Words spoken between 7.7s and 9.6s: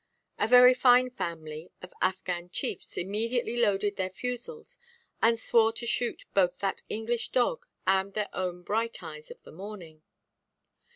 and their own Bright Eyes of the